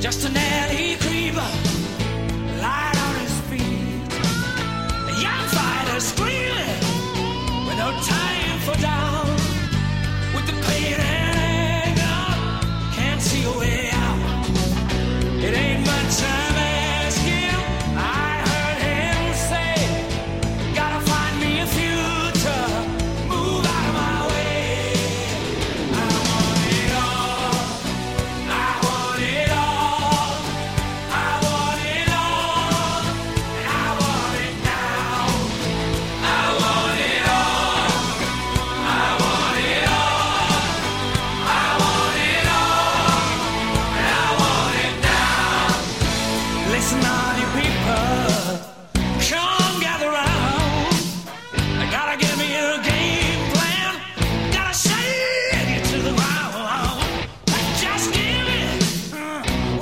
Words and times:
Just 0.00 0.24
an 0.24 0.36
alley 0.36 0.96
creeper, 1.00 1.50
light 2.62 2.96
on 2.96 3.14
his 3.16 3.40
feet. 3.48 4.12
A 5.08 5.20
young 5.20 5.44
fighter 5.48 6.00
screaming 6.00 7.66
with 7.66 7.78
no 7.78 7.90
time. 8.06 8.37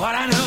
What 0.07 0.15
I 0.15 0.25
know 0.27 0.46